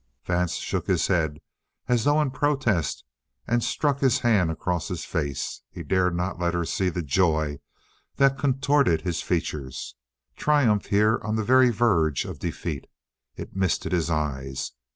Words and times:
Vance 0.25 0.55
shook 0.55 0.87
his 0.87 1.05
head 1.05 1.39
as 1.87 2.05
though 2.05 2.19
in 2.23 2.31
protest 2.31 3.03
and 3.45 3.63
struck 3.63 3.99
his 3.99 4.21
hand 4.21 4.49
across 4.49 4.87
his 4.87 5.05
face. 5.05 5.61
He 5.69 5.83
dared 5.83 6.15
not 6.15 6.39
let 6.39 6.55
her 6.55 6.65
see 6.65 6.89
the 6.89 7.03
joy 7.03 7.59
that 8.15 8.35
contorted 8.35 9.01
his 9.01 9.21
features. 9.21 9.93
Triumph 10.35 10.87
here 10.87 11.19
on 11.21 11.35
the 11.35 11.43
very 11.43 11.69
verge 11.69 12.25
of 12.25 12.39
defeat! 12.39 12.87
It 13.35 13.55
misted 13.55 13.91
his 13.91 14.09
eyes. 14.09 14.71